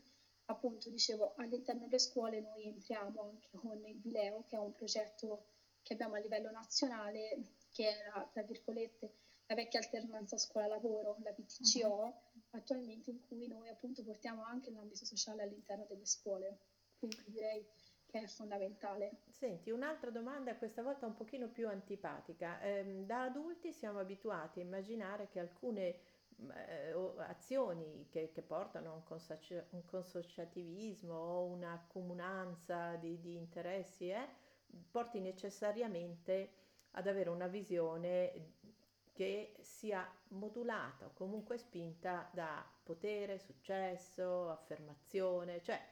Appunto, 0.45 0.89
dicevo, 0.89 1.33
all'interno 1.35 1.85
delle 1.85 1.99
scuole 1.99 2.39
noi 2.39 2.65
entriamo 2.67 3.21
anche 3.21 3.49
con 3.57 3.85
il 3.85 3.99
Vileo, 3.99 4.43
che 4.47 4.55
è 4.55 4.59
un 4.59 4.71
progetto 4.73 5.45
che 5.81 5.93
abbiamo 5.93 6.15
a 6.15 6.19
livello 6.19 6.51
nazionale, 6.51 7.53
che 7.71 7.89
è 7.89 8.03
la, 8.13 8.27
tra 8.31 8.43
virgolette, 8.43 9.13
la 9.45 9.55
vecchia 9.55 9.79
alternanza 9.79 10.37
scuola-lavoro, 10.37 11.17
la 11.23 11.31
PTCO, 11.31 11.87
uh-huh. 11.87 12.13
Attualmente 12.57 13.11
in 13.11 13.21
cui 13.21 13.47
noi 13.47 13.69
appunto 13.69 14.03
portiamo 14.03 14.43
anche 14.43 14.71
l'ambito 14.71 15.05
sociale 15.05 15.43
all'interno 15.43 15.85
delle 15.87 16.05
scuole. 16.05 16.59
Quindi 16.97 17.23
direi 17.27 17.65
che 18.07 18.21
è 18.21 18.27
fondamentale. 18.27 19.21
Senti, 19.29 19.69
un'altra 19.69 20.09
domanda, 20.09 20.55
questa 20.55 20.81
volta 20.81 21.05
un 21.05 21.13
pochino 21.13 21.49
più 21.49 21.67
antipatica. 21.67 22.59
Eh, 22.61 23.03
da 23.05 23.23
adulti 23.23 23.73
siamo 23.73 23.99
abituati 23.99 24.59
a 24.59 24.63
immaginare 24.63 25.27
che 25.27 25.39
alcune 25.39 25.99
eh, 26.55 26.93
azioni 27.17 28.07
che, 28.09 28.31
che, 28.31 28.41
portano 28.41 28.91
a 28.91 28.93
un, 28.95 29.03
consoci- 29.03 29.61
un, 29.71 29.83
consociativismo 29.85 31.13
o 31.13 31.45
una 31.45 31.83
comunanza 31.87 32.95
di, 32.95 33.19
di 33.19 33.35
interessi 33.35 34.09
eh, 34.09 34.27
porti 34.91 35.19
necessariamente 35.19 36.51
ad 36.91 37.07
avere 37.07 37.29
una 37.29 37.47
visione 37.47 38.53
che 39.17 39.55
sia 39.61 40.07
modulata 40.27 41.07
o 41.07 41.13
comunque 41.15 41.57
spinta 41.57 42.29
da 42.31 42.63
potere, 42.83 43.39
successo, 43.39 44.51
affermazione, 44.51 45.59
cioè 45.63 45.83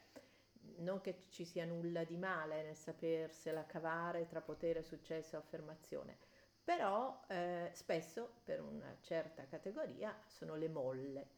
non 0.78 1.02
che 1.02 1.26
ci 1.30 1.44
sia 1.44 1.66
nulla 1.66 2.04
di 2.04 2.18
male 2.18 2.62
nel 2.62 2.76
sapersela 2.76 3.66
cavare 3.66 4.28
tra 4.28 4.42
potere, 4.42 4.84
successo 4.84 5.36
e 5.36 5.40
affermazione, 5.40 6.20
però 6.64 7.20
eh, 7.28 7.72
spesso 7.74 8.42
per 8.44 8.62
una 8.62 8.96
certa 9.02 9.48
categoria 9.48 10.16
sono 10.28 10.54
le 10.56 10.70
molle. 10.70 11.30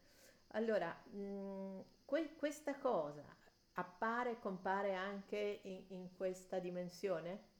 Allora, 0.47 0.91
mh, 0.91 1.79
que- 2.03 2.35
questa 2.35 2.75
cosa 2.75 3.23
appare 3.75 4.31
e 4.31 4.39
compare 4.39 4.93
anche 4.93 5.61
in, 5.63 5.85
in, 5.87 6.15
questa 6.17 6.59
dimensione? 6.59 7.55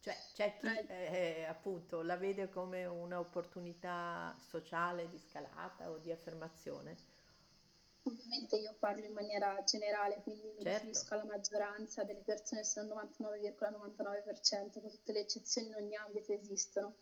Cioè 0.00 0.16
c'è 0.32 0.56
chi 0.58 0.66
eh, 0.66 0.86
eh 0.88 1.44
appunto 1.44 2.00
la 2.02 2.16
vede 2.16 2.48
come 2.48 2.86
un'opportunità 2.86 4.34
sociale 4.48 5.10
di 5.10 5.18
scalata 5.18 5.90
o 5.90 5.98
di 5.98 6.10
affermazione? 6.10 6.96
Ovviamente 8.04 8.56
io 8.56 8.74
parlo 8.78 9.04
in 9.04 9.12
maniera 9.12 9.62
generale, 9.64 10.22
quindi 10.22 10.46
mi 10.56 10.62
certo. 10.62 10.86
riferisco 10.86 11.14
alla 11.14 11.24
maggioranza 11.24 12.02
delle 12.02 12.22
persone, 12.22 12.64
sono 12.64 13.02
il 13.02 13.10
99,99%, 13.18 14.80
con 14.80 14.88
tutte 14.88 15.12
le 15.12 15.20
eccezioni 15.20 15.68
in 15.68 15.74
ogni 15.74 15.96
ambito 15.96 16.32
esistono. 16.32 16.96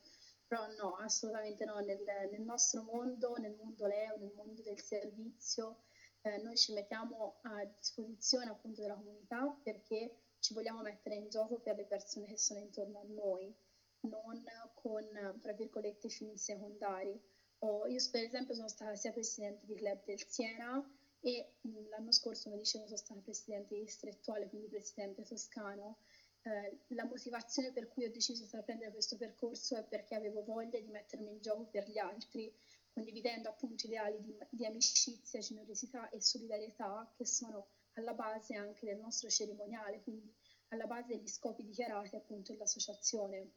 Però 0.49 0.67
no, 0.77 0.97
assolutamente 0.97 1.65
no, 1.65 1.79
nel, 1.79 2.03
nel 2.33 2.43
nostro 2.43 2.83
mondo, 2.83 3.37
nel 3.37 3.55
mondo 3.55 3.87
Leo, 3.87 4.17
nel 4.17 4.33
mondo 4.35 4.61
del 4.63 4.81
servizio, 4.81 5.83
eh, 6.23 6.39
noi 6.39 6.57
ci 6.57 6.73
mettiamo 6.73 7.39
a 7.43 7.65
disposizione 7.65 8.51
appunto 8.51 8.81
della 8.81 8.95
comunità 8.95 9.57
perché 9.63 10.17
ci 10.41 10.55
vogliamo 10.55 10.83
mettere 10.83 11.17
in 11.17 11.29
gioco 11.29 11.59
per 11.61 11.77
le 11.77 11.85
persone 11.85 12.27
che 12.27 12.39
sono 12.39 12.61
intorno 12.61 13.01
a 13.01 13.05
noi, 13.05 13.55
non 14.01 14.45
con, 14.75 15.39
tra 15.41 15.53
virgolette, 15.53 16.09
fini 16.09 16.37
secondari 16.39 17.21
Oh, 17.61 17.87
io 17.87 17.99
per 18.13 18.23
esempio 18.23 18.55
sono 18.55 18.69
stata 18.69 18.95
sia 18.95 19.11
presidente 19.11 19.67
di 19.67 19.75
club 19.75 20.05
del 20.05 20.25
Siena 20.25 20.81
e 21.21 21.55
mh, 21.61 21.89
l'anno 21.89 22.13
scorso, 22.13 22.45
come 22.45 22.63
dicevo, 22.63 22.85
sono 22.85 22.97
stata 22.97 23.21
presidente 23.21 23.75
distrettuale, 23.75 24.49
quindi 24.49 24.69
presidente 24.69 25.25
toscano. 25.25 25.99
Eh, 26.43 26.85
la 26.95 27.05
motivazione 27.05 27.73
per 27.73 27.89
cui 27.89 28.05
ho 28.05 28.13
deciso 28.13 28.39
di 28.39 28.45
intraprendere 28.45 28.93
questo 28.93 29.17
percorso 29.17 29.77
è 29.77 29.83
perché 29.83 30.15
avevo 30.15 30.45
voglia 30.45 30.79
di 30.79 30.89
mettermi 30.89 31.33
in 31.33 31.41
gioco 31.41 31.65
per 31.65 31.89
gli 31.89 31.99
altri, 31.99 32.55
condividendo 32.93 33.49
appunto 33.49 33.87
ideali 33.87 34.21
di, 34.21 34.37
di 34.51 34.65
amicizia, 34.65 35.41
generosità 35.41 36.09
e 36.11 36.21
solidarietà 36.21 37.13
che 37.17 37.27
sono 37.27 37.71
alla 37.99 38.15
base 38.15 38.55
anche 38.55 38.87
del 38.87 38.99
nostro 38.99 39.29
cerimoniale, 39.29 40.01
quindi 40.03 40.33
alla 40.69 40.87
base 40.87 41.17
degli 41.17 41.29
scopi 41.29 41.65
dichiarati 41.65 42.17
appunto 42.17 42.53
dell'associazione. 42.53 43.51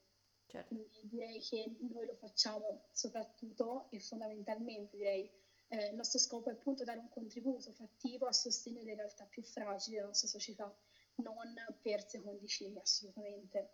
Certo. 0.48 0.76
Quindi 0.76 1.00
direi 1.04 1.40
che 1.40 1.76
noi 1.92 2.06
lo 2.06 2.16
facciamo 2.16 2.84
soprattutto 2.92 3.88
e 3.90 4.00
fondamentalmente 4.00 4.98
direi 4.98 5.32
eh, 5.70 5.88
il 5.88 5.96
nostro 5.96 6.20
scopo 6.20 6.50
è 6.50 6.54
appunto 6.54 6.84
dare 6.84 7.00
un 7.00 7.10
contributo 7.10 7.72
fattivo 7.72 8.28
a 8.28 8.34
sostegno 8.34 8.80
delle 8.80 8.96
realtà 8.96 9.26
più 9.26 9.42
fragili 9.42 9.96
della 9.96 10.08
nostra 10.08 10.28
società, 10.28 10.74
non 11.16 11.56
per 11.82 12.06
secondi 12.06 12.48
fini 12.50 12.78
assolutamente. 12.78 13.70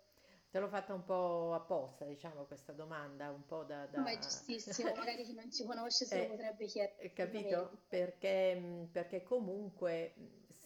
Te 0.49 0.59
l'ho 0.59 0.69
fatta 0.69 0.93
un 0.93 1.03
po' 1.03 1.53
apposta, 1.55 2.05
diciamo, 2.05 2.45
questa 2.45 2.71
domanda, 2.71 3.31
un 3.31 3.45
po' 3.45 3.63
da... 3.63 3.85
da... 3.87 3.99
Ma 3.99 4.11
è 4.11 4.19
giustissimo, 4.19 4.93
magari 4.95 5.23
chi 5.23 5.33
non 5.33 5.51
ci 5.51 5.65
conosce 5.65 6.05
se 6.05 6.19
eh, 6.19 6.27
lo 6.27 6.35
potrebbe 6.35 6.65
chiedere. 6.67 7.11
Capito? 7.13 7.81
Perché, 7.87 8.87
perché 8.91 9.23
comunque 9.23 10.13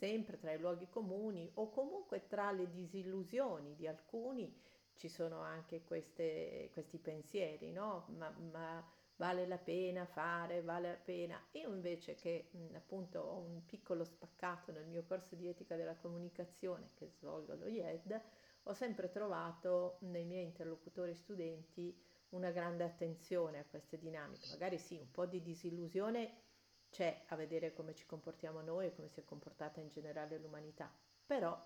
sempre 0.01 0.39
tra 0.39 0.51
i 0.51 0.57
luoghi 0.57 0.89
comuni 0.89 1.47
o 1.55 1.69
comunque 1.69 2.25
tra 2.25 2.51
le 2.51 2.71
disillusioni 2.71 3.75
di 3.75 3.85
alcuni 3.85 4.51
ci 4.95 5.07
sono 5.07 5.41
anche 5.41 5.83
queste, 5.83 6.71
questi 6.73 6.97
pensieri, 6.97 7.71
no? 7.71 8.05
Ma, 8.17 8.31
ma, 8.51 8.83
vale 9.17 9.45
la 9.45 9.59
pena 9.59 10.07
fare, 10.07 10.63
vale 10.63 10.87
la 10.87 10.97
pena. 10.97 11.39
Io 11.51 11.71
invece 11.71 12.15
che 12.15 12.49
appunto 12.73 13.19
ho 13.19 13.37
un 13.37 13.63
piccolo 13.67 14.03
spaccato 14.03 14.71
nel 14.71 14.87
mio 14.87 15.03
corso 15.03 15.35
di 15.35 15.47
etica 15.47 15.75
della 15.75 15.95
comunicazione 15.95 16.89
che 16.95 17.07
svolgo 17.07 17.51
allo 17.51 17.67
IED, 17.67 18.21
ho 18.63 18.73
sempre 18.73 19.11
trovato 19.11 19.97
nei 20.01 20.25
miei 20.25 20.45
interlocutori 20.45 21.13
studenti 21.13 21.95
una 22.29 22.49
grande 22.49 22.83
attenzione 22.83 23.59
a 23.59 23.65
queste 23.69 23.99
dinamiche. 23.99 24.47
Magari 24.49 24.79
sì, 24.79 24.97
un 24.97 25.11
po' 25.11 25.27
di 25.27 25.43
disillusione 25.43 26.49
c'è 26.91 27.23
a 27.29 27.35
vedere 27.35 27.73
come 27.73 27.95
ci 27.95 28.05
comportiamo 28.05 28.61
noi 28.61 28.87
e 28.87 28.93
come 28.93 29.07
si 29.07 29.21
è 29.21 29.25
comportata 29.25 29.79
in 29.79 29.87
generale 29.87 30.37
l'umanità, 30.37 30.93
però 31.25 31.59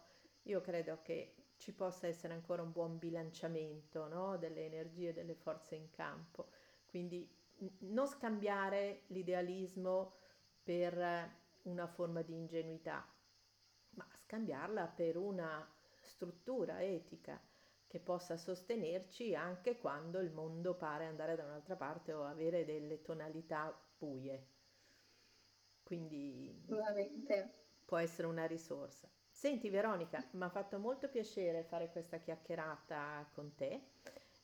io 0.43 0.61
credo 0.61 1.01
che 1.01 1.35
ci 1.57 1.73
possa 1.73 2.07
essere 2.07 2.33
ancora 2.33 2.61
un 2.61 2.71
buon 2.71 2.97
bilanciamento 2.97 4.07
no? 4.07 4.37
delle 4.37 4.65
energie 4.65 5.09
e 5.09 5.13
delle 5.13 5.35
forze 5.35 5.75
in 5.75 5.89
campo. 5.89 6.49
Quindi 6.85 7.27
non 7.79 8.07
scambiare 8.07 9.03
l'idealismo 9.07 10.13
per 10.63 11.33
una 11.63 11.87
forma 11.87 12.21
di 12.21 12.33
ingenuità, 12.33 13.07
ma 13.91 14.07
scambiarla 14.23 14.87
per 14.87 15.17
una 15.17 15.67
struttura 15.99 16.83
etica 16.83 17.41
che 17.87 17.99
possa 17.99 18.37
sostenerci 18.37 19.33
anche 19.35 19.77
quando 19.77 20.19
il 20.19 20.31
mondo 20.31 20.75
pare 20.75 21.05
andare 21.05 21.35
da 21.35 21.45
un'altra 21.45 21.75
parte 21.75 22.13
o 22.13 22.25
avere 22.25 22.65
delle 22.65 23.01
tonalità 23.01 23.75
buie. 23.97 24.54
Quindi 25.85 26.53
può 27.85 27.97
essere 27.97 28.27
una 28.27 28.45
risorsa. 28.45 29.09
Senti 29.29 29.69
Veronica, 29.69 30.27
mi 30.31 30.43
ha 30.43 30.49
fatto 30.49 30.79
molto 30.79 31.07
piacere 31.09 31.63
fare 31.63 31.89
questa 31.91 32.17
chiacchierata 32.19 33.29
con 33.33 33.55
te. 33.55 33.81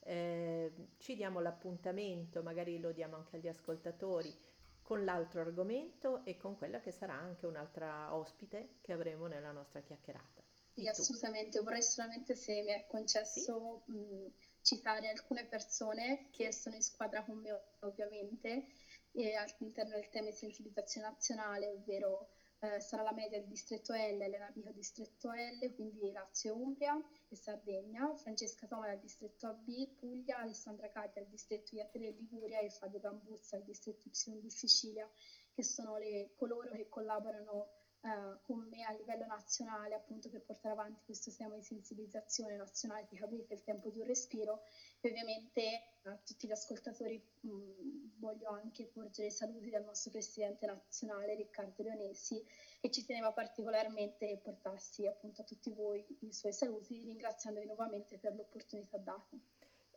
Eh, 0.03 0.73
ci 0.97 1.15
diamo 1.15 1.39
l'appuntamento, 1.39 2.41
magari 2.43 2.79
lo 2.79 2.91
diamo 2.91 3.15
anche 3.17 3.37
agli 3.37 3.47
ascoltatori, 3.47 4.35
con 4.81 5.03
l'altro 5.03 5.41
argomento 5.41 6.23
e 6.25 6.37
con 6.37 6.57
quella 6.57 6.79
che 6.79 6.91
sarà 6.91 7.13
anche 7.13 7.45
un'altra 7.45 8.13
ospite 8.15 8.77
che 8.81 8.91
avremo 8.93 9.27
nella 9.27 9.51
nostra 9.51 9.81
chiacchierata. 9.81 10.43
Sì, 10.73 10.87
assolutamente. 10.87 11.59
Vorrei 11.61 11.81
solamente, 11.81 12.35
se 12.35 12.61
mi 12.63 12.71
è 12.71 12.85
concesso, 12.87 13.83
sì. 13.85 13.91
mh, 13.91 14.27
citare 14.61 15.09
alcune 15.09 15.45
persone 15.45 16.27
che 16.29 16.51
sono 16.53 16.75
in 16.75 16.81
squadra 16.81 17.23
con 17.23 17.39
me, 17.39 17.61
ovviamente, 17.79 18.65
e 19.11 19.35
all'interno 19.35 19.95
del 19.95 20.09
tema 20.09 20.29
di 20.29 20.35
sensibilizzazione 20.35 21.07
nazionale, 21.07 21.67
ovvero 21.67 22.29
eh, 22.59 22.79
sarà 22.79 23.01
la 23.01 23.11
media 23.11 23.39
del 23.39 23.47
distretto 23.47 23.93
L, 23.93 24.21
Elena 24.21 24.51
Pico 24.53 24.69
distretto 24.71 25.31
L, 25.31 25.73
quindi 25.73 26.11
Lazio 26.11 26.55
Umbria 26.55 26.95
e 27.27 27.35
Sardegna, 27.35 28.13
Francesca 28.15 28.67
Toma 28.67 28.87
del 28.87 28.99
distretto 28.99 29.47
AB, 29.47 29.95
Puglia, 29.97 30.37
Alessandra 30.37 30.87
Cati 30.89 31.19
del 31.19 31.27
distretto 31.27 31.75
IAT 31.75 31.95
Liguria 31.95 32.59
e 32.59 32.69
Fabio 32.69 32.99
Gambuzza 32.99 33.57
del 33.57 33.65
distretto 33.65 34.07
Y 34.07 34.39
di 34.39 34.49
Sicilia, 34.51 35.09
che 35.51 35.63
sono 35.63 35.97
le, 35.97 36.33
coloro 36.35 36.69
che 36.71 36.87
collaborano 36.87 37.80
eh, 38.03 38.39
con 38.41 38.67
me 38.67 38.83
a 38.83 38.93
livello 38.93 39.27
nazionale 39.27 39.93
appunto 39.93 40.27
per 40.29 40.41
portare 40.41 40.73
avanti 40.73 41.03
questo 41.05 41.31
tema 41.37 41.53
di 41.53 41.61
sensibilizzazione 41.61 42.55
nazionale 42.55 43.05
di 43.07 43.15
capite 43.15 43.53
il 43.53 43.61
tempo 43.61 43.91
di 43.91 43.99
un 43.99 44.07
respiro 44.07 44.63
e 44.99 45.09
ovviamente 45.09 45.83
a 46.05 46.17
tutti 46.25 46.47
gli 46.47 46.51
ascoltatori 46.51 47.23
mh, 47.41 48.17
voglio 48.17 48.49
anche 48.49 48.87
porgere 48.87 49.27
i 49.27 49.31
saluti 49.31 49.69
dal 49.69 49.83
nostro 49.83 50.09
presidente 50.09 50.65
nazionale 50.65 51.35
Riccardo 51.35 51.83
Leonesi 51.83 52.43
che 52.79 52.89
ci 52.89 53.05
teneva 53.05 53.31
particolarmente 53.33 54.25
che 54.25 54.37
portassi 54.37 55.05
appunto 55.05 55.41
a 55.41 55.45
tutti 55.45 55.71
voi 55.71 56.03
i 56.21 56.33
suoi 56.33 56.53
saluti 56.53 57.03
ringraziandovi 57.03 57.67
nuovamente 57.67 58.17
per 58.17 58.33
l'opportunità 58.33 58.97
data. 58.97 59.37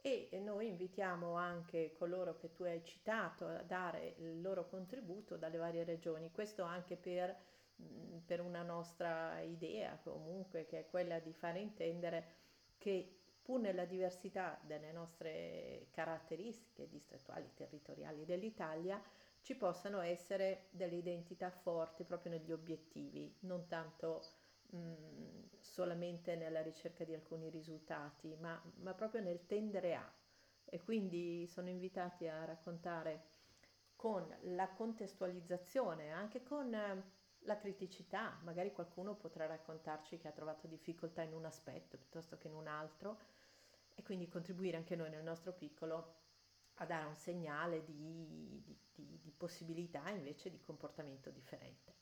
E 0.03 0.29
noi 0.43 0.69
invitiamo 0.69 1.37
anche 1.37 1.95
coloro 1.95 2.37
che 2.37 2.53
tu 2.53 2.65
hai 2.65 2.85
citato 2.85 3.47
a 3.47 3.63
dare 3.63 4.17
il 4.19 4.43
loro 4.43 4.69
contributo 4.69 5.39
dalle 5.39 5.57
varie 5.57 5.85
regioni, 5.85 6.31
questo 6.31 6.63
anche 6.63 6.99
per 6.99 7.35
Mm, 7.35 7.54
per 8.25 8.41
una 8.41 8.63
nostra 8.63 9.41
idea 9.41 9.99
comunque 10.03 10.65
che 10.67 10.81
è 10.81 10.87
quella 10.89 11.19
di 11.19 11.33
fare 11.33 11.61
intendere 11.61 12.43
che 12.79 13.19
pur 13.43 13.61
nella 13.61 13.85
diversità 13.85 14.59
delle 14.63 14.91
nostre 14.91 15.89
caratteristiche 15.91 16.89
distrettuali, 16.89 17.51
territoriali 17.55 18.25
dell'Italia, 18.25 19.01
ci 19.43 19.55
possano 19.55 20.01
essere 20.01 20.69
delle 20.71 20.97
identità 20.97 21.51
forti 21.51 22.05
proprio 22.05 22.33
negli 22.33 22.51
obiettivi, 22.51 23.37
non 23.41 23.67
tanto 23.69 24.23
mm, 24.75 25.43
solamente 25.61 26.35
nella 26.37 26.63
ricerca 26.63 27.05
di 27.05 27.13
alcuni 27.13 27.51
risultati, 27.51 28.35
ma, 28.41 28.59
ma, 28.77 28.95
proprio 28.95 29.21
nel 29.21 29.45
tendere 29.45 29.95
a. 29.95 30.13
E 30.65 30.81
quindi 30.81 31.47
sono 31.47 31.69
invitati 31.69 32.27
a 32.27 32.47
raccontare 32.47 33.25
con 33.95 34.27
la 34.45 34.71
contestualizzazione, 34.71 36.11
anche 36.11 36.43
con 36.43 36.75
la 37.45 37.57
criticità, 37.57 38.39
magari 38.43 38.73
qualcuno 38.73 39.15
potrà 39.15 39.47
raccontarci 39.47 40.19
che 40.19 40.29
ha 40.29 40.33
trovato 40.33 40.67
difficoltà 40.67 41.23
in 41.23 41.33
un 41.33 41.45
aspetto 41.45 41.97
piuttosto 41.97 42.37
che 42.39 42.49
in 42.49 42.55
un 42.55 42.67
altro 42.67 43.19
e 43.95 44.03
quindi 44.03 44.29
contribuire 44.29 44.77
anche 44.77 44.97
noi 44.97 45.11
nel 45.11 45.23
nostro 45.23 45.53
piccolo 45.53 46.23
a 46.79 46.87
dare 46.87 47.07
un 47.07 47.15
segnale 47.15 47.85
di, 47.85 48.61
di, 48.65 48.77
di, 48.93 49.21
di 49.23 49.31
possibilità 49.37 50.09
invece 50.11 50.51
di 50.51 50.61
comportamento 50.61 51.31
differente. 51.31 51.95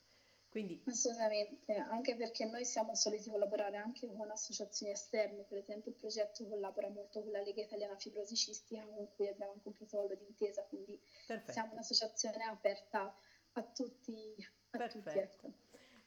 Quindi... 0.48 0.83
Assolutamente, 0.87 1.74
anche 1.74 2.14
perché 2.14 2.44
noi 2.44 2.66
siamo 2.66 2.94
soliti 2.94 3.31
collaborare 3.31 3.78
anche 3.78 4.07
con 4.07 4.31
associazioni 4.31 4.92
esterne, 4.92 5.44
per 5.44 5.57
esempio 5.57 5.90
il 5.90 5.96
progetto 5.96 6.46
collabora 6.46 6.90
molto 6.90 7.22
con 7.22 7.33
la 7.33 7.40
Lega 7.40 7.62
Italiana 7.62 7.96
Fibrosi 7.96 8.37
Cistica 8.37 8.85
con 8.85 9.09
cui 9.14 9.28
abbiamo 9.28 9.52
un 9.52 9.61
protocollo 9.62 10.14
d'intesa, 10.14 10.62
quindi 10.64 11.00
Perfetto. 11.26 11.52
siamo 11.52 11.72
un'associazione 11.72 12.44
aperta 12.44 13.14
a 13.54 13.62
tutti, 13.64 14.34
Perfetto. 14.70 15.52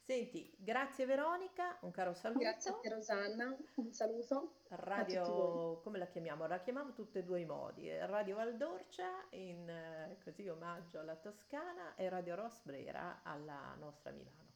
Senti, 0.06 0.54
grazie 0.56 1.04
Veronica, 1.04 1.78
un 1.82 1.90
caro 1.90 2.14
saluto. 2.14 2.38
Grazie 2.40 2.70
a 2.70 2.74
te 2.74 2.88
Rosanna, 2.88 3.56
un 3.74 3.92
saluto. 3.92 4.60
Radio, 4.68 5.80
come 5.82 5.98
la 5.98 6.06
chiamiamo? 6.06 6.46
La 6.46 6.60
chiamiamo 6.60 6.92
tutti 6.92 7.18
e 7.18 7.24
due 7.24 7.40
i 7.40 7.44
modi, 7.44 7.90
Radio 8.06 8.36
Valdorcia 8.36 9.26
in 9.30 9.68
eh, 9.68 10.18
così 10.22 10.48
omaggio 10.48 11.00
alla 11.00 11.16
Toscana 11.16 11.96
e 11.96 12.08
Radio 12.08 12.36
Rosbrera 12.36 13.22
alla 13.24 13.74
nostra 13.78 14.12
Milano. 14.12 14.54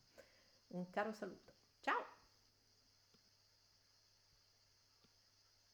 Un 0.68 0.88
caro 0.90 1.12
saluto. 1.12 1.60